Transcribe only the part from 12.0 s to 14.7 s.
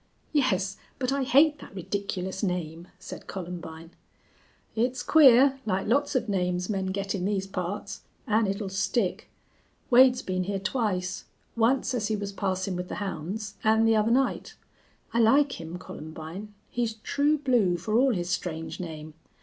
he was passin' with the hounds, an' the other night.